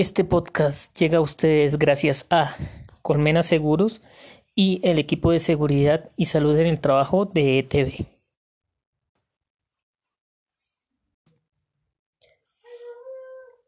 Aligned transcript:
Este 0.00 0.22
podcast 0.22 0.96
llega 0.96 1.18
a 1.18 1.20
ustedes 1.20 1.76
gracias 1.76 2.24
a 2.30 2.56
Colmena 3.02 3.42
Seguros 3.42 4.00
y 4.54 4.80
el 4.84 5.00
equipo 5.00 5.32
de 5.32 5.40
seguridad 5.40 6.12
y 6.16 6.26
salud 6.26 6.56
en 6.56 6.68
el 6.68 6.78
trabajo 6.78 7.24
de 7.24 7.58
ETV. 7.58 8.06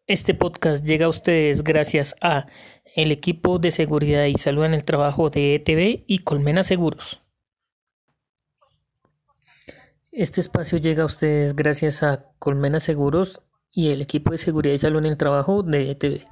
Este 0.06 0.32
podcast 0.32 0.86
llega 0.86 1.06
a 1.06 1.08
ustedes 1.08 1.64
gracias 1.64 2.14
a 2.20 2.46
el 2.94 3.10
equipo 3.10 3.58
de 3.58 3.72
seguridad 3.72 4.26
y 4.26 4.36
salud 4.36 4.66
en 4.66 4.74
el 4.74 4.84
trabajo 4.84 5.30
de 5.30 5.56
ETV 5.56 6.04
y 6.06 6.18
Colmena 6.20 6.62
Seguros. 6.62 7.20
Este 10.12 10.40
espacio 10.40 10.78
llega 10.78 11.02
a 11.02 11.06
ustedes 11.06 11.56
gracias 11.56 12.04
a 12.04 12.30
Colmena 12.38 12.78
Seguros 12.78 13.42
y 13.72 13.90
el 13.90 14.02
equipo 14.02 14.32
de 14.32 14.38
seguridad 14.38 14.74
y 14.74 14.78
salud 14.78 15.04
en 15.04 15.12
el 15.12 15.16
trabajo 15.16 15.62
de 15.62 15.90
ETV. 15.90 16.26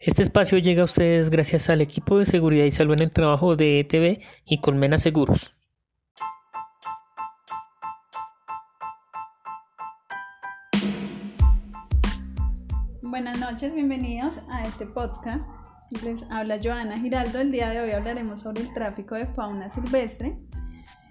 Este 0.00 0.22
espacio 0.22 0.58
llega 0.58 0.82
a 0.82 0.84
ustedes 0.84 1.30
gracias 1.30 1.68
al 1.70 1.80
equipo 1.80 2.18
de 2.18 2.26
seguridad 2.26 2.64
y 2.64 2.70
salud 2.70 2.94
en 2.94 3.02
el 3.02 3.10
trabajo 3.10 3.56
de 3.56 3.80
ETV 3.80 4.20
y 4.44 4.60
Colmena 4.60 4.98
Seguros. 4.98 5.52
Buenas 13.02 13.40
noches, 13.40 13.74
bienvenidos 13.74 14.40
a 14.50 14.64
este 14.64 14.86
podcast. 14.86 15.42
Les 16.04 16.22
habla 16.30 16.60
Joana 16.62 17.00
Giraldo. 17.00 17.40
El 17.40 17.50
día 17.50 17.70
de 17.70 17.80
hoy 17.80 17.90
hablaremos 17.90 18.40
sobre 18.40 18.60
el 18.60 18.72
tráfico 18.74 19.14
de 19.14 19.26
fauna 19.26 19.70
silvestre 19.70 20.36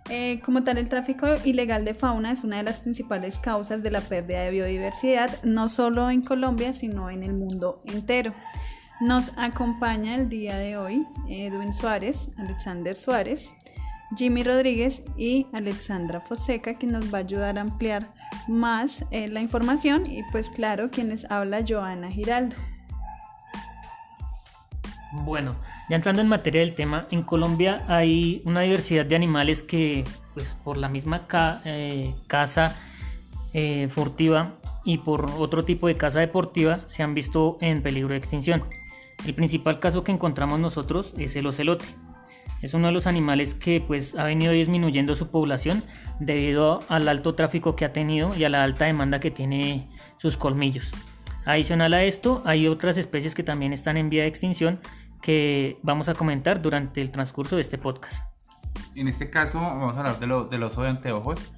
eh, 0.10 0.40
como 0.44 0.64
tal, 0.64 0.78
el 0.78 0.90
tráfico 0.90 1.28
ilegal 1.44 1.84
de 1.84 1.94
fauna 1.94 2.32
es 2.32 2.44
una 2.44 2.58
de 2.58 2.64
las 2.64 2.80
principales 2.80 3.40
causas 3.40 3.84
de 3.84 3.92
la 3.92 4.02
pérdida 4.02 4.42
de 4.42 4.52
biodiversidad, 4.52 5.44
no 5.44 5.70
solo 5.70 6.10
en 6.10 6.22
Colombia, 6.22 6.74
sino 6.74 7.10
en 7.10 7.24
el 7.24 7.34
mundo 7.34 7.82
entero. 7.86 8.34
Nos 9.00 9.34
acompaña 9.38 10.16
el 10.16 10.30
día 10.30 10.58
de 10.58 10.78
hoy 10.78 11.06
Edwin 11.28 11.74
Suárez, 11.74 12.30
Alexander 12.38 12.96
Suárez, 12.96 13.54
Jimmy 14.16 14.44
Rodríguez 14.44 15.04
y 15.18 15.46
Alexandra 15.54 16.22
Foseca, 16.22 16.76
que 16.76 16.88
nos 16.88 17.14
va 17.14 17.20
a 17.20 17.22
ayudar 17.22 17.58
a 17.58 17.62
ampliar 17.62 18.14
más 18.48 19.06
eh, 19.12 19.28
la 19.28 19.42
información 19.42 20.06
y 20.06 20.24
pues 20.32 20.50
claro, 20.50 20.90
quienes 20.90 21.30
habla 21.30 21.64
Joana 21.68 22.10
Giraldo. 22.10 22.56
Bueno, 25.12 25.56
ya 25.90 25.96
entrando 25.96 26.22
en 26.22 26.28
materia 26.28 26.62
del 26.62 26.76
tema, 26.76 27.08
en 27.12 27.24
Colombia 27.24 27.86
hay 27.88 28.42
una 28.46 28.62
diversidad 28.62 29.06
de 29.06 29.16
animales 29.16 29.64
que, 29.64 30.04
pues 30.34 30.54
por 30.64 30.78
la 30.78 30.90
misma 30.90 31.22
eh, 31.64 32.14
caza 32.28 32.76
eh, 33.54 33.88
furtiva 33.90 34.56
y 34.84 34.98
por 34.98 35.32
otro 35.38 35.64
tipo 35.64 35.88
de 35.88 35.96
caza 35.96 36.20
deportiva, 36.20 36.82
se 36.88 37.04
han 37.04 37.14
visto 37.14 37.58
en 37.62 37.82
peligro 37.82 38.10
de 38.10 38.18
extinción. 38.18 38.64
El 39.26 39.34
principal 39.34 39.80
caso 39.80 40.04
que 40.04 40.12
encontramos 40.12 40.60
nosotros 40.60 41.14
es 41.18 41.36
el 41.36 41.48
ocelote. 41.48 41.86
Es 42.62 42.74
uno 42.74 42.88
de 42.88 42.94
los 42.94 43.08
animales 43.08 43.54
que 43.54 43.82
pues 43.82 44.16
ha 44.16 44.24
venido 44.24 44.52
disminuyendo 44.52 45.16
su 45.16 45.30
población 45.30 45.84
debido 46.20 46.82
al 46.90 47.08
alto 47.08 47.36
tráfico 47.36 47.76
que 47.76 47.86
ha 47.86 47.94
tenido 47.94 48.36
y 48.36 48.44
a 48.44 48.50
la 48.50 48.64
alta 48.64 48.86
demanda 48.86 49.20
que 49.20 49.32
tiene 49.32 49.88
sus 50.18 50.38
colmillos. 50.38 50.92
Adicional 51.46 51.94
a 51.94 52.04
esto, 52.04 52.42
hay 52.46 52.68
otras 52.68 52.98
especies 52.98 53.36
que 53.36 53.44
también 53.44 53.72
están 53.72 53.96
en 53.96 54.10
vía 54.10 54.24
de 54.24 54.28
extinción 54.28 54.80
que 55.22 55.80
vamos 55.84 56.10
a 56.10 56.14
comentar 56.14 56.62
durante 56.62 57.02
el 57.02 57.12
transcurso 57.12 57.56
de 57.56 57.62
este 57.62 57.78
podcast. 57.78 58.24
En 58.96 59.08
este 59.08 59.30
caso 59.30 59.60
vamos 59.60 59.96
a 59.96 60.00
hablar 60.00 60.20
de 60.20 60.28
lo, 60.28 60.46
del 60.46 60.64
oso 60.64 60.84
de 60.84 60.90
anteojos 60.90 61.54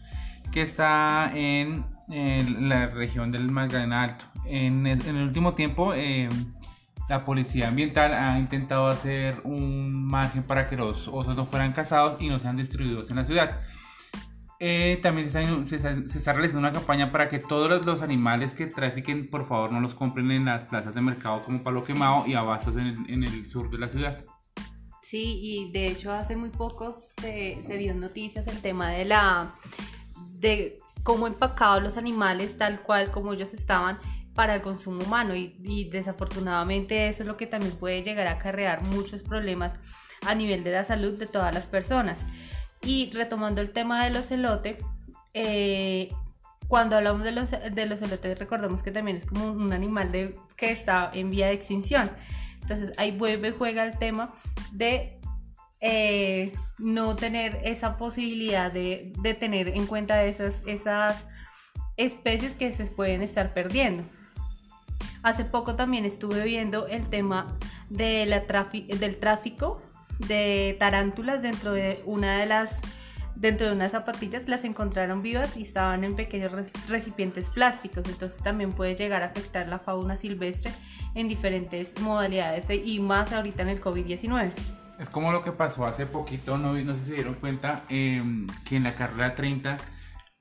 que 0.52 0.62
está 0.62 1.32
en, 1.34 1.86
la 2.08 2.88
región 2.88 3.30
del 3.30 3.52
Magdalena 3.52 4.04
Alto. 4.04 4.26
En, 4.46 4.88
el 4.88 5.16
último 5.24 5.54
tiempo 5.54 5.94
eh, 5.94 6.28
la 7.08 7.24
policía 7.24 7.68
ambiental 7.68 8.14
ha 8.14 8.40
intentado 8.40 8.88
hacer 8.88 9.42
un 9.44 10.06
margen 10.06 10.44
para 10.44 10.68
que 10.68 10.76
los 10.76 11.08
osos 11.08 11.36
no 11.36 11.46
fueran 11.46 11.74
cazados 11.74 12.20
y 12.22 12.30
no 12.30 12.40
sean 12.40 12.58
distribuidos 12.58 13.10
en 13.12 13.18
la 13.18 13.26
ciudad. 13.26 13.62
Eh, 14.62 15.00
también 15.02 15.30
se 15.30 15.76
está, 15.78 16.34
realizando 16.34 16.60
una 16.60 16.74
campaña 16.74 17.14
para 17.14 17.30
que 17.30 17.40
todos 17.40 17.86
los, 17.86 18.02
animales 18.02 18.54
que 18.54 18.68
trafiquen, 18.68 19.30
por 19.30 19.48
favor, 19.48 19.72
no 19.72 19.80
los 19.80 19.96
compren 19.96 20.32
en 20.32 20.46
las 20.46 20.66
plazas 20.66 20.94
de 20.94 21.00
mercado 21.00 21.44
como 21.46 21.64
palo 21.64 21.86
quemado 21.86 22.28
y 22.28 22.34
abastos 22.34 22.76
en 22.76 22.88
el, 22.88 23.10
en 23.10 23.24
el 23.24 23.48
sur 23.48 23.70
de 23.70 23.78
la 23.78 23.88
ciudad. 23.88 24.26
Sí, 25.02 25.40
y 25.42 25.72
de 25.72 25.88
hecho 25.88 26.12
hace 26.12 26.36
muy 26.36 26.50
poco 26.50 26.96
se, 27.22 27.64
se 27.64 27.78
vio 27.78 27.92
en 27.92 28.02
noticias 28.02 28.48
el 28.48 28.62
tema 28.62 28.90
de 28.90 29.06
la 29.06 29.56
de 30.34 30.78
cómo 31.04 31.26
empacados 31.26 31.82
los 31.82 31.98
animales 31.98 32.58
tal 32.58 32.82
cual 32.84 33.10
como 33.10 33.34
ellos 33.34 33.54
estaban 33.54 33.98
para 34.36 34.56
el 34.56 34.62
consumo 34.62 35.02
humano 35.04 35.36
y, 35.36 35.56
y, 35.64 35.90
desafortunadamente 35.90 37.08
eso 37.08 37.24
es 37.24 37.28
lo 37.28 37.38
que 37.38 37.48
también 37.48 37.76
puede 37.78 38.04
llegar 38.04 38.28
a 38.28 38.34
acarrear 38.34 38.84
muchos 38.84 39.24
problemas 39.24 39.74
a 40.28 40.36
nivel 40.36 40.64
de 40.64 40.74
la 40.74 40.86
salud 40.86 41.18
de 41.18 41.26
todas 41.26 41.56
las 41.56 41.66
personas. 41.66 42.20
Y 42.82 43.10
retomando 43.12 43.62
el 43.62 43.72
tema 43.72 44.04
del 44.06 44.18
ocelote, 44.18 44.78
eh, 45.34 46.10
cuando 46.68 46.96
hablamos 46.96 47.24
de 47.24 47.32
los, 47.32 47.52
de 47.52 47.86
los 47.86 48.02
ocelotes, 48.02 48.38
recordemos 48.38 48.84
que 48.84 48.92
también 48.92 49.18
es 49.18 49.26
como 49.26 49.48
un 49.48 49.74
animal 49.74 50.12
de, 50.12 50.36
que 50.56 50.72
está 50.72 51.10
en 51.14 51.30
vía 51.30 51.48
de 51.48 51.54
extinción. 51.54 52.12
Entonces 52.62 52.94
ahí 52.98 53.12
vuelve 53.12 53.52
juega 53.52 53.84
el 53.84 53.98
tema 53.98 54.34
de 54.72 55.20
eh, 55.82 56.54
no 56.78 57.16
tener 57.16 57.60
esa 57.64 57.98
posibilidad 57.98 58.72
de, 58.72 59.14
de, 59.22 59.34
tener 59.34 59.70
en 59.70 59.88
cuenta 59.88 60.24
esas, 60.26 60.54
esas 60.66 61.26
especies 61.98 62.54
que 62.54 62.72
se 62.72 62.86
pueden 62.86 63.22
estar 63.22 63.54
perdiendo. 63.54 64.04
Hace 65.24 65.46
poco 65.46 65.76
también 65.76 66.06
estuve 66.06 66.44
viendo 66.44 66.88
el 66.88 67.10
tema 67.10 67.58
de 67.90 68.26
la 68.26 68.42
del 68.42 69.20
tráfico 69.20 69.82
de 70.20 70.76
tarántulas 70.80 71.42
dentro 71.42 71.74
de 71.74 72.02
una 72.06 72.38
de 72.38 72.46
las 72.46 72.72
dentro 73.36 73.68
de 73.68 73.74
unas 73.74 73.92
zapatillas 73.92 74.48
las 74.50 74.66
encontraron 74.66 75.22
vivas 75.22 75.56
y 75.56 75.62
estaban 75.62 76.04
en 76.04 76.16
pequeños 76.16 76.52
recipientes 76.90 77.50
plásticos, 77.50 78.04
entonces 78.08 78.38
también 78.44 78.74
puede 78.74 78.96
llegar 78.96 79.24
a 79.24 79.28
afectar 79.28 79.68
la 79.70 79.80
fauna 79.80 80.18
silvestre 80.18 80.72
en 81.16 81.30
diferentes 81.30 82.00
modalidades 82.02 82.66
y 82.70 83.00
más 83.00 83.32
ahorita 83.32 83.62
en 83.62 83.70
el 83.70 83.82
COVID-19. 83.82 84.52
Es 85.00 85.10
como 85.10 85.32
lo 85.32 85.42
que 85.42 85.54
pasó 85.54 85.86
hace 85.86 86.06
poquito, 86.06 86.58
no, 86.58 86.74
no 86.74 86.94
sé 86.96 87.00
si 87.00 87.06
se 87.06 87.14
dieron 87.14 87.36
cuenta, 87.36 87.84
em, 87.88 88.46
que 88.66 88.76
en 88.76 88.84
la 88.84 88.92
carrera 88.92 89.36
30 89.36 89.78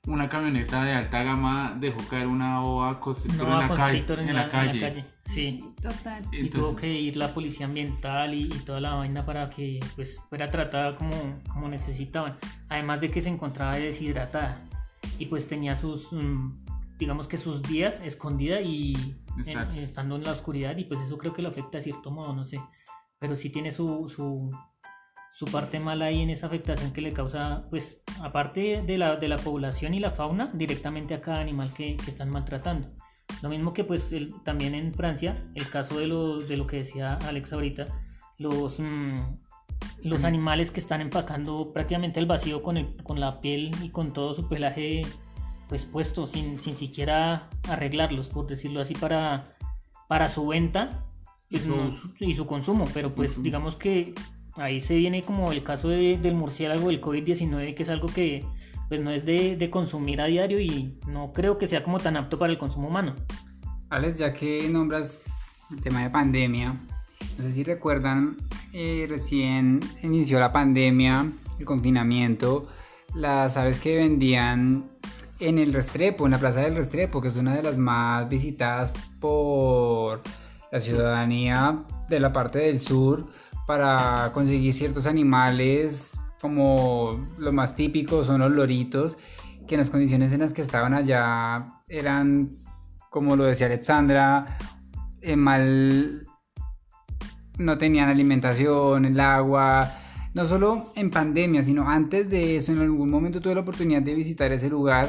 una 0.06 0.28
camioneta 0.28 0.84
de 0.84 0.92
alta 0.92 1.22
gama 1.22 1.76
dejó 1.78 1.98
caer 2.09 2.26
una 2.26 2.60
boa 2.60 2.98
constructor 2.98 3.48
en, 3.48 3.59
la 3.59 3.76
calle, 3.76 4.04
en, 4.09 4.34
la, 4.34 4.50
calle. 4.50 5.04
Sí, 5.26 5.64
total. 5.82 6.25
Y 6.32 6.48
tuvo 6.48 6.75
que 6.75 6.88
ir 6.88 7.16
la 7.16 7.34
policía 7.34 7.66
ambiental 7.66 8.32
y, 8.34 8.48
toda 8.48 8.81
la 8.81 8.94
vaina 8.94 9.26
para 9.26 9.50
que 9.50 9.81
pues 9.97 10.20
fuera 10.28 10.50
tratada 10.50 10.94
como, 10.94 11.12
como 11.53 11.69
necesitaban. 11.69 12.36
Además 12.69 13.00
de 13.00 13.10
que 13.10 13.20
se 13.20 13.28
encontraba 13.28 13.76
deshidratada 13.76 14.62
y 15.19 15.26
pues 15.26 15.47
tenía 15.47 15.75
sus, 15.76 16.12
mm, 16.12 16.65
digamos 16.98 17.28
que 17.28 17.36
sus 17.36 17.62
días 17.62 18.00
escondida 18.03 18.60
y 18.60 18.94
estando 19.76 20.16
en 20.16 20.25
la 20.25 20.32
oscuridad 20.32 20.76
y 20.76 20.84
pues 20.84 21.00
eso 21.00 21.16
creo 21.19 21.32
que 21.32 21.42
lo 21.42 21.48
afecta 21.48 21.78
de 21.78 21.84
cierto 21.84 22.10
modo, 22.10 22.32
no 22.32 22.44
sé. 22.44 22.60
Pero 23.19 23.34
sí 23.34 23.50
tiene 23.50 23.72
su, 23.72 24.09
su, 24.09 24.50
su 25.38 25.44
parte 25.44 25.78
mala 25.78 26.06
ahí 26.06 26.21
en 26.21 26.31
esa 26.31 26.47
afectación 26.47 26.93
que 26.93 27.00
le 27.00 27.12
causa, 27.12 27.65
pues, 27.71 28.03
aparte 28.21 28.82
de 28.82 28.99
la, 28.99 29.15
de 29.15 29.28
la 29.28 29.37
población 29.37 29.94
y 29.94 30.00
la 30.00 30.10
fauna, 30.10 30.50
directamente 30.53 31.15
a 31.15 31.21
cada 31.21 31.38
animal 31.41 31.72
que, 31.72 31.97
que 31.97 32.10
están 32.10 32.28
maltratando. 32.28 32.88
Lo 33.41 33.48
mismo 33.48 33.72
que, 33.72 33.84
pues, 33.84 34.09
también 34.43 34.75
en 34.75 34.93
Francia, 34.93 35.48
el 35.54 35.71
caso 35.71 36.00
de 36.00 36.09
lo, 36.09 36.41
de 36.41 36.56
lo 36.56 36.66
que 36.66 36.78
decía 36.78 37.21
Alex 37.28 37.53
ahorita, 37.53 37.87
los, 38.38 38.81
mm, 38.81 39.21
los 40.03 40.25
animales 40.25 40.72
que 40.72 40.81
están 40.81 41.00
empacando 41.00 41.72
prácticamente 41.72 42.19
el 42.19 42.27
vacío 42.27 42.60
con, 42.60 42.77
el, 42.77 43.00
con 43.04 43.21
la 43.21 43.41
piel 43.41 43.71
y 43.81 43.91
con 43.91 44.12
todo 44.12 44.34
su 44.34 44.48
pelaje, 44.48 45.03
pues, 45.69 45.84
puesto, 45.84 46.27
sin, 46.27 46.59
sin 46.59 46.75
siquiera 46.75 47.48
arreglarlos, 47.68 48.27
por 48.27 48.48
decirlo 48.48 48.80
así, 48.80 48.95
para, 48.95 49.54
para 50.09 50.28
su 50.30 50.48
venta 50.48 51.07
y 51.48 51.60
su, 51.60 51.95
y 52.18 52.34
su 52.34 52.45
consumo. 52.45 52.86
Pero, 52.92 53.15
pues, 53.15 53.41
digamos 53.41 53.77
que 53.77 54.15
ahí 54.59 54.81
se 54.81 54.97
viene 54.97 55.25
como 55.25 55.53
el 55.53 55.63
caso 55.63 55.89
del 55.89 56.34
murciélago 56.34 56.89
del 56.89 57.01
COVID-19, 57.01 57.75
que 57.75 57.83
es 57.83 57.89
algo 57.89 58.09
que 58.09 58.45
pues 58.89 59.01
no 59.01 59.10
es 59.10 59.25
de, 59.25 59.69
consumir 59.71 60.21
a 60.21 60.27
diario 60.27 60.60
y 60.60 60.99
no 61.07 61.33
creo 61.33 61.59
que 61.59 61.66
sea 61.66 61.83
como 61.83 61.99
tan 61.99 62.16
apto 62.16 62.39
para 62.39 62.53
el 62.53 62.59
consumo 62.59 62.89
humano. 62.89 63.15
Alex, 63.91 64.19
ya 64.19 64.33
que 64.33 64.69
nombras 64.69 65.19
el 65.71 65.81
tema 65.83 66.03
de 66.03 66.10
pandemia, 66.10 66.81
no 67.37 67.45
sé 67.45 67.51
si 67.51 67.65
recuerdan, 67.65 68.37
eh, 68.72 69.07
recién 69.09 69.81
inició 70.03 70.41
la 70.41 70.53
pandemia, 70.53 71.31
el 71.59 71.65
confinamiento, 71.65 72.69
las 73.15 73.57
aves 73.57 73.78
que 73.78 73.97
vendían 73.97 74.89
en 75.39 75.59
el 75.59 75.72
Restrepo, 75.72 76.25
en 76.25 76.33
la 76.33 76.39
Plaza 76.39 76.60
del 76.63 76.75
Restrepo, 76.75 77.21
que 77.21 77.28
es 77.28 77.37
una 77.37 77.55
de 77.55 77.63
las 77.63 77.77
más 77.77 78.28
visitadas 78.28 78.93
por 79.21 80.22
la 80.72 80.81
ciudadanía 80.81 81.84
de 82.09 82.21
la 82.21 82.33
parte 82.33 82.59
del 82.59 82.81
sur, 82.81 83.27
para 83.68 84.30
conseguir 84.32 84.72
ciertos 84.72 85.06
animales 85.06 86.18
como 86.41 87.28
los 87.36 87.53
más 87.53 87.76
típicos 87.76 88.26
son 88.26 88.41
los 88.41 88.50
loritos, 88.50 89.18
que 89.66 89.74
en 89.74 89.80
las 89.80 89.91
condiciones 89.91 90.32
en 90.32 90.41
las 90.41 90.54
que 90.54 90.62
estaban 90.62 90.94
allá 90.94 91.66
eran, 91.86 92.48
como 93.10 93.36
lo 93.36 93.44
decía 93.44 93.66
Alexandra, 93.66 94.56
eh, 95.20 95.36
mal 95.36 96.26
no 97.59 97.76
tenían 97.76 98.09
alimentación, 98.09 99.04
el 99.04 99.20
agua, 99.20 99.98
no 100.32 100.47
solo 100.47 100.91
en 100.94 101.10
pandemia, 101.10 101.62
sino 101.62 101.91
antes 101.91 102.30
de 102.30 102.56
eso, 102.56 102.72
en 102.72 102.78
algún 102.78 103.10
momento 103.10 103.38
tuve 103.38 103.54
la 103.54 103.60
oportunidad 103.60 104.00
de 104.00 104.14
visitar 104.14 104.50
ese 104.50 104.71
lugar 104.71 105.09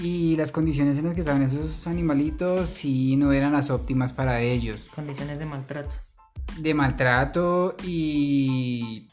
y 0.00 0.34
las 0.34 0.50
condiciones 0.50 0.98
en 0.98 1.04
las 1.04 1.14
que 1.14 1.20
estaban 1.20 1.42
esos 1.42 1.86
animalitos 1.86 2.70
sí 2.70 3.16
no 3.16 3.30
eran 3.30 3.52
las 3.52 3.70
óptimas 3.70 4.12
para 4.12 4.40
ellos. 4.40 4.90
Condiciones 4.96 5.38
de 5.38 5.46
maltrato. 5.46 6.09
De 6.58 6.74
maltrato 6.74 7.76
y, 7.84 9.08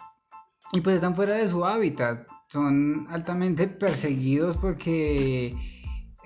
y 0.73 0.81
pues 0.81 0.95
están 0.95 1.15
fuera 1.15 1.35
de 1.35 1.47
su 1.47 1.65
hábitat. 1.65 2.27
Son 2.49 3.07
altamente 3.09 3.67
perseguidos 3.67 4.57
porque 4.57 5.55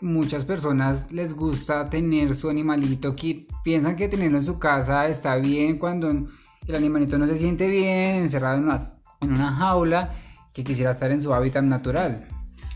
muchas 0.01 0.45
personas 0.45 1.11
les 1.11 1.33
gusta 1.33 1.89
tener 1.89 2.35
su 2.35 2.49
animalito 2.49 3.15
que 3.15 3.47
piensan 3.63 3.95
que 3.95 4.07
tenerlo 4.07 4.39
en 4.39 4.45
su 4.45 4.59
casa 4.59 5.07
está 5.07 5.35
bien 5.35 5.77
cuando 5.77 6.09
el 6.09 6.75
animalito 6.75 7.17
no 7.17 7.27
se 7.27 7.37
siente 7.37 7.67
bien, 7.67 8.17
encerrado 8.17 8.57
en 8.57 8.63
una, 8.65 8.93
en 9.21 9.33
una 9.33 9.51
jaula, 9.53 10.13
que 10.53 10.63
quisiera 10.63 10.91
estar 10.91 11.11
en 11.11 11.21
su 11.21 11.33
hábitat 11.33 11.63
natural. 11.63 12.27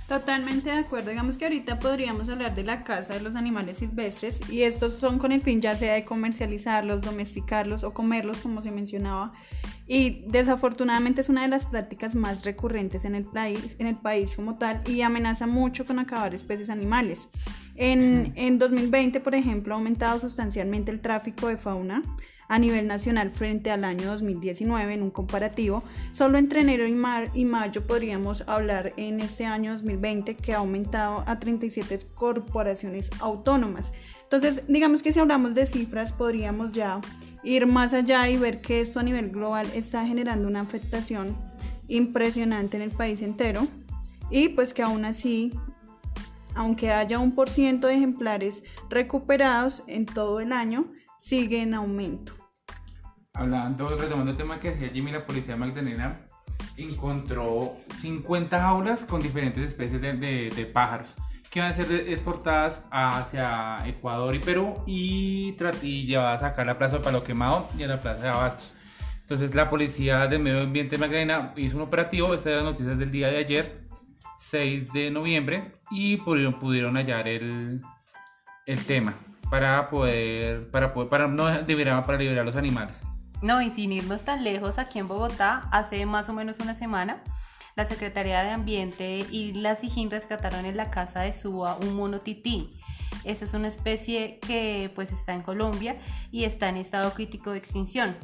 Totalmente 0.07 0.69
de 0.69 0.77
acuerdo. 0.77 1.09
Digamos 1.09 1.35
que 1.35 1.45
ahorita 1.45 1.79
podríamos 1.79 2.29
hablar 2.29 2.53
de 2.53 2.63
la 2.63 2.83
caza 2.83 3.15
de 3.15 3.21
los 3.21 3.35
animales 3.35 3.77
silvestres 3.77 4.39
y 4.51 4.61
estos 4.61 4.93
son 4.93 5.17
con 5.17 5.31
el 5.31 5.41
fin 5.41 5.61
ya 5.61 5.75
sea 5.75 5.95
de 5.95 6.05
comercializarlos, 6.05 7.01
domesticarlos 7.01 7.83
o 7.83 7.91
comerlos, 7.91 8.37
como 8.37 8.61
se 8.61 8.69
mencionaba. 8.69 9.31
Y 9.87 10.25
desafortunadamente 10.27 11.21
es 11.21 11.29
una 11.29 11.41
de 11.41 11.47
las 11.47 11.65
prácticas 11.65 12.13
más 12.13 12.45
recurrentes 12.45 13.03
en 13.03 13.15
el 13.15 13.25
país, 13.25 13.75
en 13.79 13.87
el 13.87 13.95
país 13.95 14.35
como 14.35 14.59
tal 14.59 14.83
y 14.87 15.01
amenaza 15.01 15.47
mucho 15.47 15.85
con 15.85 15.97
acabar 15.97 16.35
especies 16.35 16.69
animales. 16.69 17.27
En, 17.75 18.31
en 18.35 18.59
2020, 18.59 19.19
por 19.21 19.33
ejemplo, 19.33 19.73
ha 19.73 19.77
aumentado 19.77 20.19
sustancialmente 20.19 20.91
el 20.91 21.01
tráfico 21.01 21.47
de 21.47 21.57
fauna 21.57 22.03
a 22.47 22.59
nivel 22.59 22.87
nacional 22.87 23.31
frente 23.31 23.71
al 23.71 23.83
año 23.83 24.07
2019 24.07 24.93
en 24.93 25.01
un 25.01 25.11
comparativo. 25.11 25.83
Solo 26.11 26.37
entre 26.37 26.61
enero 26.61 26.85
y, 26.87 26.91
mar 26.91 27.29
y 27.33 27.45
mayo 27.45 27.85
podríamos 27.85 28.43
hablar 28.47 28.93
en 28.97 29.19
este 29.19 29.45
año 29.45 29.73
2020 29.73 30.35
que 30.35 30.53
ha 30.53 30.57
aumentado 30.57 31.23
a 31.25 31.39
37 31.39 32.07
corporaciones 32.15 33.09
autónomas. 33.19 33.91
Entonces, 34.23 34.63
digamos 34.67 35.03
que 35.03 35.11
si 35.11 35.19
hablamos 35.19 35.53
de 35.55 35.65
cifras, 35.65 36.11
podríamos 36.11 36.71
ya 36.71 36.99
ir 37.43 37.67
más 37.67 37.93
allá 37.93 38.27
y 38.29 38.37
ver 38.37 38.61
que 38.61 38.81
esto 38.81 38.99
a 38.99 39.03
nivel 39.03 39.29
global 39.29 39.67
está 39.75 40.05
generando 40.05 40.47
una 40.47 40.61
afectación 40.61 41.37
impresionante 41.87 42.77
en 42.77 42.83
el 42.83 42.91
país 42.91 43.21
entero 43.21 43.67
y 44.31 44.49
pues 44.49 44.73
que 44.73 44.81
aún 44.81 45.05
así 45.05 45.51
aunque 46.55 46.89
haya 46.89 47.19
un 47.19 47.33
por 47.33 47.49
ciento 47.49 47.87
de 47.87 47.95
ejemplares 47.95 48.63
recuperados 48.89 49.83
en 49.87 50.05
todo 50.05 50.39
el 50.39 50.53
año, 50.53 50.85
sigue 51.25 51.63
en 51.63 51.73
aumento. 51.73 52.33
Hablando, 53.33 53.97
retomando 53.97 54.31
el 54.31 54.37
tema 54.37 54.59
que 54.59 54.71
decía 54.71 54.89
Jimmy, 54.89 55.11
la 55.11 55.25
policía 55.25 55.55
Magdalena 55.55 56.21
encontró 56.77 57.73
50 57.99 58.61
jaulas 58.61 59.03
con 59.05 59.21
diferentes 59.21 59.71
especies 59.71 59.99
de, 59.99 60.71
pájaros 60.71 61.07
que 61.49 61.61
van 61.61 61.71
a 61.71 61.73
ser 61.73 62.09
exportadas 62.09 62.81
hacia 62.91 63.87
Ecuador 63.87 64.35
y 64.35 64.39
Perú 64.39 64.75
y, 64.85 65.55
y 65.81 66.05
llevadas 66.05 66.43
acá 66.43 66.61
a 66.61 66.65
la 66.65 66.77
Plaza 66.77 66.97
de 66.97 67.03
Palo 67.03 67.23
Quemado 67.23 67.69
y 67.75 67.81
a 67.81 67.87
la 67.87 67.99
Plaza 67.99 68.21
de 68.21 68.29
Abastos. 68.29 68.75
Entonces 69.21 69.55
la 69.55 69.67
policía 69.67 70.27
del 70.27 70.41
medio 70.41 70.61
ambiente 70.61 70.99
Magdalena 70.99 71.53
hizo 71.55 71.77
un 71.77 71.81
operativo, 71.81 72.35
estas 72.35 72.53
son 72.53 72.53
las 72.53 72.63
noticias 72.65 72.99
del 72.99 73.11
día 73.11 73.29
de 73.29 73.37
ayer, 73.37 73.87
6 74.37 74.93
de 74.93 75.09
noviembre, 75.09 75.71
y 75.89 76.17
pudieron, 76.17 76.53
pudieron 76.53 76.95
hallar 76.95 77.27
el, 77.27 77.81
el 78.67 78.85
tema 78.85 79.15
para 79.49 79.89
poder, 79.89 80.69
para 80.71 80.93
poder, 80.93 81.09
para 81.09 81.27
no 81.27 81.49
liberar, 81.61 82.05
para 82.05 82.17
liberar 82.17 82.45
los 82.45 82.55
animales. 82.55 82.95
No, 83.41 83.61
y 83.61 83.69
sin 83.69 83.91
irnos 83.91 84.23
tan 84.23 84.43
lejos, 84.43 84.79
aquí 84.79 84.99
en 84.99 85.07
Bogotá, 85.07 85.63
hace 85.71 86.05
más 86.05 86.29
o 86.29 86.33
menos 86.33 86.59
una 86.59 86.75
semana, 86.75 87.21
la 87.75 87.87
Secretaría 87.87 88.43
de 88.43 88.51
Ambiente 88.51 89.25
y 89.29 89.53
la 89.53 89.75
SIGIN 89.75 90.09
rescataron 90.09 90.65
en 90.65 90.77
la 90.77 90.89
casa 90.89 91.21
de 91.21 91.33
Suba 91.33 91.77
un 91.81 91.95
mono 91.95 92.21
tití. 92.21 92.73
Esta 93.25 93.45
es 93.45 93.53
una 93.53 93.67
especie 93.67 94.39
que 94.39 94.91
pues 94.95 95.11
está 95.11 95.33
en 95.33 95.41
Colombia 95.41 95.97
y 96.31 96.45
está 96.45 96.69
en 96.69 96.77
estado 96.77 97.11
crítico 97.13 97.51
de 97.51 97.57
extinción. 97.57 98.15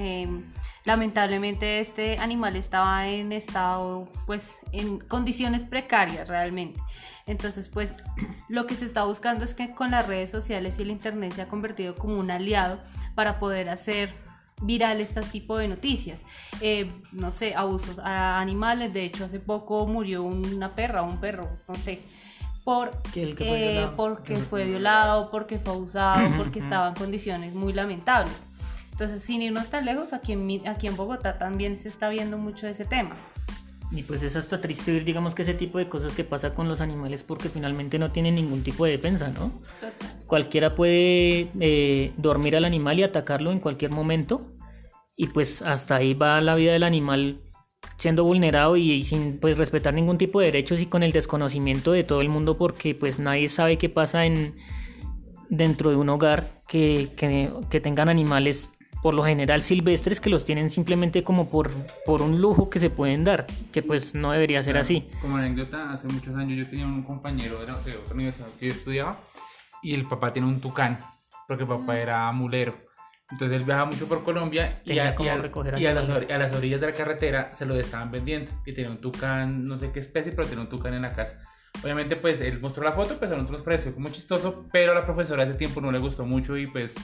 Em, 0.00 0.44
lamentablemente 0.84 1.80
este 1.80 2.18
animal 2.18 2.54
estaba 2.54 3.08
en 3.08 3.32
estado, 3.32 4.08
pues 4.26 4.44
en 4.70 5.00
condiciones 5.00 5.62
precarias 5.62 6.28
realmente. 6.28 6.80
Entonces, 7.26 7.68
pues 7.68 7.92
lo 8.48 8.68
que 8.68 8.76
se 8.76 8.86
está 8.86 9.02
buscando 9.02 9.44
es 9.44 9.54
que 9.54 9.74
con 9.74 9.90
las 9.90 10.06
redes 10.06 10.30
sociales 10.30 10.76
y 10.78 10.82
el 10.82 10.92
internet 10.92 11.32
se 11.34 11.42
ha 11.42 11.48
convertido 11.48 11.96
como 11.96 12.16
un 12.16 12.30
aliado 12.30 12.78
para 13.16 13.40
poder 13.40 13.68
hacer 13.70 14.14
viral 14.62 15.00
este 15.00 15.20
tipo 15.22 15.58
de 15.58 15.66
noticias. 15.66 16.20
Eh, 16.60 16.92
no 17.10 17.32
sé, 17.32 17.56
abusos 17.56 17.98
a 17.98 18.38
animales. 18.38 18.92
De 18.92 19.04
hecho, 19.04 19.24
hace 19.24 19.40
poco 19.40 19.84
murió 19.88 20.22
una 20.22 20.76
perra 20.76 21.02
o 21.02 21.10
un 21.10 21.18
perro, 21.18 21.58
no 21.66 21.74
sé. 21.74 22.02
Por, 22.62 22.92
eh, 23.16 23.88
porque 23.96 24.36
fue 24.36 24.64
violado, 24.64 25.30
porque 25.32 25.58
fue 25.58 25.72
abusado, 25.72 26.28
porque 26.36 26.60
estaba 26.60 26.88
en 26.88 26.94
condiciones 26.94 27.52
muy 27.52 27.72
lamentables. 27.72 28.47
Entonces, 28.98 29.22
sin 29.22 29.42
irnos 29.42 29.68
tan 29.68 29.84
lejos, 29.84 30.12
aquí 30.12 30.32
en, 30.32 30.66
aquí 30.66 30.88
en 30.88 30.96
Bogotá 30.96 31.38
también 31.38 31.76
se 31.76 31.86
está 31.86 32.08
viendo 32.08 32.36
mucho 32.36 32.66
ese 32.66 32.84
tema. 32.84 33.14
Y 33.92 34.02
pues 34.02 34.24
es 34.24 34.34
hasta 34.34 34.60
triste 34.60 34.92
ver, 34.92 35.04
digamos, 35.04 35.36
que 35.36 35.42
ese 35.42 35.54
tipo 35.54 35.78
de 35.78 35.88
cosas 35.88 36.14
que 36.14 36.24
pasa 36.24 36.52
con 36.52 36.68
los 36.68 36.80
animales 36.80 37.22
porque 37.22 37.48
finalmente 37.48 38.00
no 38.00 38.10
tienen 38.10 38.34
ningún 38.34 38.64
tipo 38.64 38.84
de 38.84 38.90
defensa, 38.90 39.28
¿no? 39.28 39.52
Cualquiera 40.26 40.74
puede 40.74 41.48
eh, 41.60 42.12
dormir 42.16 42.56
al 42.56 42.64
animal 42.64 42.98
y 42.98 43.04
atacarlo 43.04 43.52
en 43.52 43.60
cualquier 43.60 43.92
momento 43.92 44.42
y 45.14 45.28
pues 45.28 45.62
hasta 45.62 45.94
ahí 45.94 46.14
va 46.14 46.40
la 46.40 46.56
vida 46.56 46.72
del 46.72 46.82
animal 46.82 47.40
siendo 47.98 48.24
vulnerado 48.24 48.76
y, 48.76 49.04
sin 49.04 49.38
pues 49.38 49.56
respetar 49.56 49.94
ningún 49.94 50.18
tipo 50.18 50.40
de 50.40 50.46
derechos 50.46 50.80
y 50.80 50.86
con 50.86 51.04
el 51.04 51.12
desconocimiento 51.12 51.92
de 51.92 52.02
todo 52.02 52.20
el 52.20 52.30
mundo 52.30 52.58
porque 52.58 52.96
pues 52.96 53.20
nadie 53.20 53.48
sabe 53.48 53.78
qué 53.78 53.88
pasa 53.88 54.26
en 54.26 54.56
dentro 55.50 55.90
de 55.90 55.96
un 55.96 56.08
hogar 56.08 56.62
que, 56.66 57.10
que, 57.16 57.52
que 57.70 57.80
tengan 57.80 58.08
animales 58.08 58.70
por 59.02 59.14
lo 59.14 59.24
general 59.24 59.62
silvestres 59.62 60.20
que 60.20 60.30
los 60.30 60.44
tienen 60.44 60.70
simplemente 60.70 61.22
como 61.22 61.48
por, 61.48 61.70
por 62.04 62.22
un 62.22 62.40
lujo 62.40 62.68
que 62.68 62.80
se 62.80 62.90
pueden 62.90 63.24
dar, 63.24 63.46
que 63.72 63.82
pues 63.82 64.14
no 64.14 64.32
debería 64.32 64.62
ser 64.62 64.76
así. 64.76 65.08
Como 65.20 65.36
anécdota, 65.36 65.92
hace 65.92 66.08
muchos 66.08 66.34
años 66.36 66.58
yo 66.58 66.68
tenía 66.68 66.86
un 66.86 67.02
compañero 67.02 67.60
de, 67.60 67.66
la, 67.66 67.76
otra 67.76 68.14
universidad 68.14 68.48
que 68.58 68.66
yo 68.68 68.72
estudiaba 68.72 69.20
y 69.82 69.94
el 69.94 70.06
papá 70.06 70.32
tiene 70.32 70.48
un 70.48 70.60
tucán, 70.60 70.98
porque 71.46 71.62
el 71.62 71.68
papá 71.68 71.98
era 71.98 72.30
mulero. 72.32 72.74
Entonces 73.30 73.58
él 73.58 73.64
viajaba 73.64 73.90
mucho 73.90 74.08
por 74.08 74.24
Colombia 74.24 74.80
y, 74.86 74.98
a, 74.98 75.04
las, 75.04 76.08
a, 76.08 76.38
las, 76.38 76.52
orillas 76.54 76.80
de 76.80 76.86
la 76.86 76.92
carretera 76.94 77.52
se 77.52 77.66
lo 77.66 77.74
estaban 77.74 78.10
vendiendo. 78.10 78.50
Y 78.64 78.72
tenía 78.72 78.90
un 78.90 79.00
tucán, 79.00 79.66
no 79.66 79.76
sé 79.76 79.92
qué 79.92 80.00
especie, 80.00 80.32
pero 80.32 80.48
tenía 80.48 80.62
un 80.62 80.70
tucán 80.70 80.94
en 80.94 81.02
la 81.02 81.14
casa. 81.14 81.38
Obviamente 81.82 82.16
pues 82.16 82.40
él 82.40 82.58
mostró 82.60 82.82
la 82.82 82.92
foto, 82.92 83.18
pues 83.18 83.30
a 83.30 83.34
nosotros 83.34 83.58
nos 83.58 83.62
pareció 83.62 83.94
como 83.94 84.08
chistoso, 84.08 84.66
pero 84.72 84.92
a 84.92 84.94
la 84.94 85.02
profesora 85.02 85.44
ese 85.44 85.54
tiempo 85.54 85.80
no 85.82 85.92
le 85.92 85.98
gustó 85.98 86.24
mucho 86.24 86.56
y 86.56 86.66
pues 86.66 86.94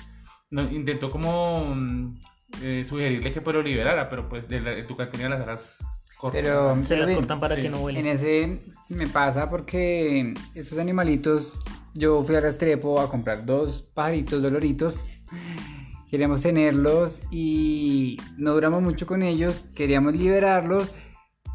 intentó 0.50 1.10
como 1.10 1.74
mm, 1.74 2.18
eh, 2.62 2.84
sugerirle 2.88 3.32
que 3.32 3.40
pues 3.40 3.56
lo 3.56 3.62
liberara, 3.62 4.08
pero 4.08 4.28
pues 4.28 4.48
de 4.48 4.84
tu 4.84 4.96
tenía 4.96 5.28
las 5.28 5.42
alas 5.42 5.78
cortas. 6.16 6.40
Pero 6.40 6.76
se 6.84 6.96
las 6.96 7.12
cortan 7.12 7.40
para 7.40 7.56
que 7.56 7.68
no 7.68 7.78
vuelen. 7.78 8.06
En 8.06 8.12
ese 8.12 8.60
me 8.88 9.06
pasa 9.06 9.50
porque 9.50 10.34
estos 10.54 10.78
animalitos, 10.78 11.60
yo 11.94 12.22
fui 12.24 12.36
a 12.36 12.40
Restrepo 12.40 13.00
a 13.00 13.10
comprar 13.10 13.44
dos 13.44 13.82
pajaritos 13.82 14.42
doloritos. 14.42 15.04
Queríamos 16.10 16.42
tenerlos 16.42 17.20
y 17.32 18.18
no 18.36 18.52
duramos 18.52 18.82
mucho 18.82 19.04
con 19.04 19.24
ellos, 19.24 19.64
queríamos 19.74 20.14
liberarlos, 20.14 20.94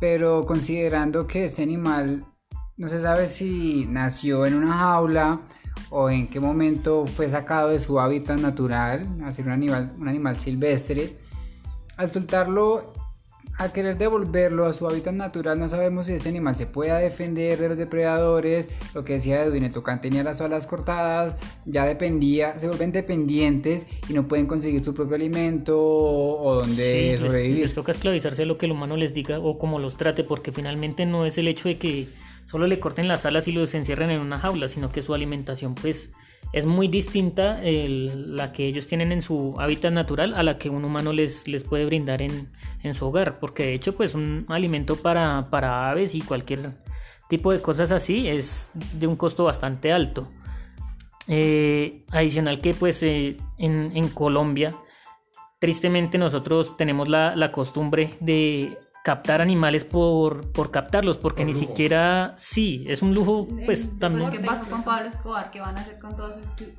pero 0.02 0.46
considerando 0.46 1.28
que 1.28 1.46
este 1.46 1.64
animal 1.64 2.26
no 2.76 2.90
se 2.90 3.00
sabe 3.00 3.30
si 3.30 3.86
nació 3.88 4.46
en 4.46 4.56
una 4.56 4.74
jaula 4.74 5.42
o 5.90 6.10
en 6.10 6.28
qué 6.28 6.40
momento 6.40 7.06
fue 7.06 7.30
sacado 7.30 7.70
de 7.70 7.80
su 7.80 8.00
hábitat 8.00 8.40
natural, 8.40 9.08
a 9.24 9.32
ser 9.32 9.46
un 9.46 9.52
animal, 9.52 9.94
un 9.98 10.08
animal 10.08 10.38
silvestre. 10.38 11.12
Al 11.98 12.12
soltarlo, 12.12 12.94
a 13.60 13.74
querer 13.74 13.98
devolverlo 13.98 14.66
a 14.66 14.74
su 14.74 14.88
hábitat 14.88 15.14
natural, 15.14 15.60
no 15.60 15.68
sabemos 15.68 16.06
si 16.06 16.14
este 16.14 16.30
animal 16.30 16.56
se 16.56 16.66
pueda 16.66 16.98
defender 16.98 17.60
de 17.60 17.68
los 17.68 17.78
depredadores. 17.78 18.70
Lo 18.96 19.04
que 19.04 19.14
decía 19.14 19.44
Edwin, 19.44 19.66
el 19.66 19.74
tocán 19.74 20.00
tenía 20.00 20.24
las 20.24 20.40
alas 20.40 20.66
cortadas, 20.66 21.36
ya 21.66 21.86
dependía, 21.86 22.58
se 22.58 22.68
vuelven 22.68 22.94
dependientes 22.94 23.86
y 24.08 24.14
no 24.14 24.30
pueden 24.30 24.48
conseguir 24.48 24.84
su 24.86 24.94
propio 24.94 25.16
alimento 25.16 25.78
o 25.78 26.56
donde 26.56 27.18
sobrevivir. 27.20 27.64
les 27.64 27.74
toca 27.74 27.92
esclavizarse 27.92 28.44
a 28.44 28.46
lo 28.46 28.58
que 28.58 28.66
el 28.66 28.72
humano 28.72 28.96
les 28.96 29.14
diga 29.14 29.40
o 29.40 29.58
como 29.58 29.78
los 29.78 29.98
trate, 29.98 30.24
porque 30.24 30.54
finalmente 30.54 31.06
no 31.06 31.26
es 31.26 31.38
el 31.38 31.50
hecho 31.50 31.68
de 31.68 31.78
que 31.78 32.08
solo 32.50 32.66
le 32.66 32.80
corten 32.80 33.08
las 33.08 33.26
alas 33.28 33.48
y 33.48 33.52
los 33.52 33.76
encierren 33.76 34.10
en 34.10 34.22
una 34.22 34.40
jaula, 34.40 34.68
sino 34.68 34.92
que 34.92 35.04
su 35.04 35.14
alimentación 35.14 35.76
pues 35.76 36.10
es 36.52 36.66
muy 36.66 36.88
distinta 36.88 37.60
la 37.62 38.52
que 38.54 38.66
ellos 38.66 38.88
tienen 38.88 39.12
en 39.12 39.22
su 39.22 39.54
hábitat 39.60 39.94
natural 39.94 40.34
a 40.34 40.42
la 40.42 40.58
que 40.58 40.70
un 40.70 40.84
humano 40.84 41.14
les, 41.14 41.48
les 41.48 41.64
puede 41.64 41.86
brindar 41.86 42.24
en, 42.24 42.50
su 42.96 43.06
hogar, 43.06 43.40
porque 43.40 43.64
de 43.64 43.74
hecho 43.76 43.96
pues 43.96 44.16
un 44.16 44.48
alimento 44.50 44.96
para, 44.96 45.50
para 45.52 45.92
aves 45.92 46.16
y 46.16 46.22
cualquier 46.22 46.78
tipo 47.30 47.54
de 47.54 47.62
cosas 47.62 47.92
así 47.92 48.28
es 48.28 48.72
de 48.94 49.06
un 49.06 49.16
costo 49.16 49.44
bastante 49.44 49.92
alto. 49.92 50.32
Eh, 51.28 52.04
adicional 52.10 52.62
que 52.62 52.74
pues 52.74 53.04
en, 53.04 53.38
en, 53.60 54.10
Colombia, 54.10 54.74
tristemente 55.60 56.18
nosotros 56.18 56.76
tenemos 56.76 57.08
la, 57.08 57.36
la 57.36 57.52
costumbre 57.52 58.18
de 58.20 58.76
captar 59.04 59.42
animales 59.42 59.86
por, 59.86 60.52
por 60.52 60.72
captarlos, 60.72 61.18
porque 61.18 61.46
ni 61.46 61.54
siquiera, 61.54 62.36
sí, 62.38 62.84
es 62.88 63.02
un 63.02 63.14
lujo, 63.14 63.48
pues 63.66 63.98
también... 64.00 64.30
¿Qué 64.30 64.40
pasó 64.40 64.70
con 64.70 64.84
Pablo 64.84 65.10
Escobar? 65.10 65.52
¿Qué 65.52 65.62
van 65.62 65.78
a 65.78 65.82
hacer 65.82 66.00
con 66.00 66.16
todos 66.16 66.34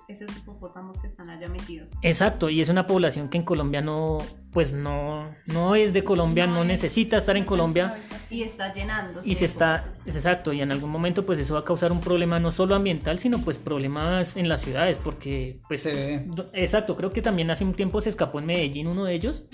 esos, 0.09 0.37
hipopótamos 0.37 0.99
que 0.99 1.07
están 1.07 1.31
allá 1.31 1.49
metidos? 1.49 1.91
Exacto, 2.03 2.51
y 2.51 2.61
es 2.61 2.69
una 2.69 2.87
población 2.87 3.29
que 3.29 3.39
en 3.39 3.45
Colombia 3.45 3.81
no, 3.81 4.19
pues 4.53 4.73
no, 4.73 5.33
no 5.47 5.77
es 5.77 5.93
de 5.93 6.03
Colombia, 6.03 6.47
no, 6.47 6.65
necesita 6.65 7.19
estar 7.19 7.37
en 7.37 7.45
Colombia. 7.45 7.97
Y 8.31 8.43
está 8.43 8.73
llenando. 8.73 9.21
Y 9.25 9.37
se 9.37 9.45
está, 9.45 9.85
exacto, 10.07 10.53
y 10.53 10.61
en 10.61 10.73
algún 10.73 10.91
momento 10.91 11.25
pues 11.25 11.39
eso 11.39 11.55
va 11.55 11.61
a 11.61 11.65
causar 11.65 11.93
un 11.93 12.01
problema 12.01 12.41
no 12.41 12.51
solo 12.51 12.75
ambiental, 12.75 13.21
sino 13.21 13.39
pues 13.39 13.59
problemas 13.59 14.37
en 14.37 14.49
las 14.49 14.63
ciudades, 14.63 14.97
porque 14.97 15.61
pues... 15.69 15.87
Exacto, 16.53 16.97
creo 16.97 17.11
que 17.11 17.23
también 17.23 17.51
hace 17.51 17.65
un 17.65 17.75
tiempo 17.75 18.01
se 18.01 18.09
escapó 18.09 18.41
en 18.41 18.47
Medellín 18.47 18.89
uno 18.89 19.05
de 19.05 19.15
ellos, 19.15 19.45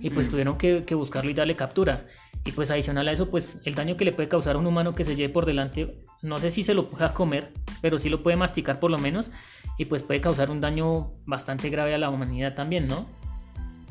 y 0.00 0.10
pues 0.10 0.28
tuvieron 0.28 0.58
que, 0.58 0.84
que 0.84 0.94
buscarlo 0.94 1.30
y 1.30 1.34
darle 1.34 1.54
captura. 1.54 2.06
Y 2.44 2.52
pues 2.52 2.70
adicional 2.70 3.06
a 3.06 3.12
eso, 3.12 3.30
pues 3.30 3.56
el 3.64 3.74
daño 3.74 3.96
que 3.96 4.04
le 4.04 4.12
puede 4.12 4.28
causar 4.28 4.56
a 4.56 4.58
un 4.58 4.66
humano 4.66 4.94
que 4.94 5.04
se 5.04 5.14
lleve 5.14 5.32
por 5.32 5.46
delante, 5.46 6.02
no 6.22 6.38
sé 6.38 6.50
si 6.50 6.62
se 6.62 6.74
lo 6.74 6.88
pueda 6.88 7.12
comer, 7.12 7.52
pero 7.82 7.98
sí 7.98 8.08
lo 8.08 8.22
puede 8.22 8.36
masticar 8.36 8.80
por 8.80 8.90
lo 8.90 8.98
menos, 8.98 9.30
y 9.76 9.84
pues 9.84 10.02
puede 10.02 10.20
causar 10.20 10.50
un 10.50 10.60
daño 10.60 11.12
bastante 11.26 11.68
grave 11.68 11.94
a 11.94 11.98
la 11.98 12.10
humanidad 12.10 12.54
también, 12.54 12.86
¿no? 12.86 13.06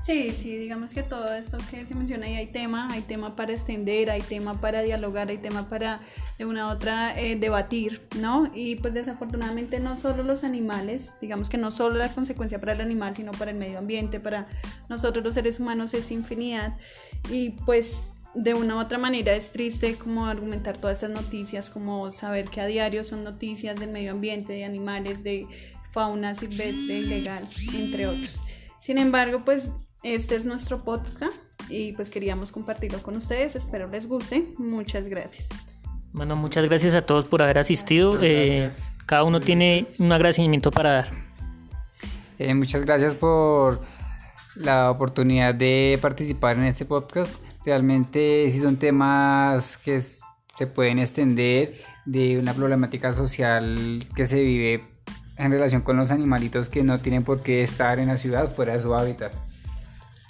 Sí, 0.10 0.32
sí, 0.32 0.58
digamos 0.58 0.92
que 0.92 1.04
todo 1.04 1.36
esto 1.36 1.60
que 1.70 1.86
se 1.86 1.94
menciona 1.94 2.26
ahí 2.26 2.34
hay 2.34 2.48
tema, 2.48 2.88
hay 2.90 3.02
tema 3.02 3.36
para 3.36 3.54
extender, 3.54 4.10
hay 4.10 4.22
tema 4.22 4.60
para 4.60 4.82
dialogar, 4.82 5.30
hay 5.30 5.38
tema 5.38 5.70
para 5.70 6.02
de 6.40 6.48
una 6.48 6.66
u 6.66 6.72
otra 6.72 7.16
eh, 7.16 7.36
debatir, 7.36 8.02
¿no? 8.20 8.50
Y 8.56 8.78
pues 8.78 8.96
desafortunadamente 8.96 9.80
no 9.80 9.96
solo 9.96 10.24
los 10.24 10.44
animales, 10.44 11.12
digamos 11.22 11.48
que 11.48 11.60
no 11.60 11.70
solo 11.70 11.94
la 12.00 12.12
consecuencia 12.12 12.60
para 12.60 12.72
el 12.72 12.82
animal, 12.82 13.16
sino 13.16 13.34
para 13.34 13.52
el 13.52 13.58
medio 13.58 13.78
ambiente, 13.78 14.20
para 14.20 14.48
nosotros 14.90 15.24
los 15.24 15.36
seres 15.36 15.60
humanos 15.60 15.94
es 15.94 16.10
infinidad. 16.10 16.76
Y 17.30 17.52
pues 17.68 18.10
de 18.34 18.56
una 18.56 18.78
u 18.78 18.80
otra 18.80 18.98
manera 18.98 19.36
es 19.36 19.52
triste 19.52 19.94
como 19.94 20.26
argumentar 20.26 20.80
todas 20.80 21.04
estas 21.04 21.24
noticias, 21.24 21.70
como 21.70 22.12
saber 22.14 22.46
que 22.46 22.62
a 22.62 22.66
diario 22.66 23.04
son 23.04 23.24
noticias 23.24 23.80
del 23.80 23.92
medio 23.92 24.14
ambiente, 24.14 24.54
de 24.54 24.66
animales, 24.66 25.22
de 25.24 25.46
fauna 25.92 26.34
silvestre, 26.34 26.98
ilegal, 26.98 27.48
entre 27.76 28.08
otros. 28.08 28.42
Sin 28.80 28.98
embargo, 28.98 29.44
pues 29.46 29.72
este 30.04 30.36
es 30.36 30.46
nuestro 30.46 30.84
podcast 30.84 31.36
y 31.70 31.94
pues 31.94 32.10
queríamos 32.10 32.52
compartirlo 32.52 33.02
con 33.02 33.18
ustedes. 33.18 33.56
Espero 33.56 33.88
les 33.88 34.08
guste. 34.08 34.54
Muchas 34.58 35.08
gracias. 35.08 35.48
Bueno, 36.12 36.36
muchas 36.36 36.66
gracias 36.66 36.96
a 36.96 37.02
todos 37.02 37.26
por 37.26 37.42
haber 37.42 37.60
asistido. 37.60 38.18
Eh, 38.22 38.72
cada 39.06 39.24
uno 39.24 39.40
tiene 39.40 39.86
un 40.00 40.12
agradecimiento 40.12 40.72
para 40.72 40.92
dar. 40.92 41.12
Eh, 42.40 42.54
muchas 42.54 42.84
gracias 42.84 43.16
por 43.16 43.82
la 44.56 44.90
oportunidad 44.90 45.54
de 45.54 46.00
participar 46.02 46.58
en 46.58 46.66
este 46.66 46.86
podcast. 46.86 47.44
Realmente 47.66 48.50
sí 48.50 48.60
son 48.60 48.78
temas 48.78 49.78
que 49.78 50.00
se 50.02 50.68
pueden 50.68 51.00
extender 51.00 51.76
de 52.06 52.40
una 52.40 52.54
problemática 52.54 53.14
social 53.14 54.06
que 54.16 54.26
se 54.26 54.40
vive 54.42 54.84
en 55.38 55.52
relación 55.52 55.82
con 55.82 55.98
los 55.98 56.12
animalitos 56.12 56.70
que 56.70 56.84
no 56.84 57.00
tienen 57.00 57.24
por 57.24 57.42
qué 57.42 57.64
estar 57.64 58.00
en 58.00 58.08
la 58.08 58.18
ciudad 58.18 58.54
fuera 58.54 58.74
de 58.74 58.80
su 58.80 58.94
hábitat. 58.94 59.49